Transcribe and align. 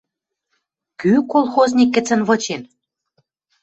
«Кӱ 0.99 1.11
колхозник 1.31 1.89
гӹцӹн 1.95 2.21
вычен 2.27 2.61